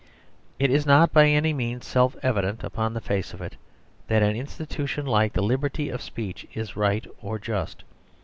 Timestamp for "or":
7.21-7.37